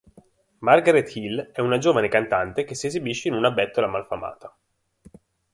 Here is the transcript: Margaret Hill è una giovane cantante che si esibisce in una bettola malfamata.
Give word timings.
Margaret 0.61 1.11
Hill 1.15 1.51
è 1.53 1.61
una 1.61 1.77
giovane 1.77 2.07
cantante 2.07 2.63
che 2.63 2.73
si 2.73 2.87
esibisce 2.87 3.27
in 3.27 3.35
una 3.35 3.51
bettola 3.51 3.85
malfamata. 3.85 4.51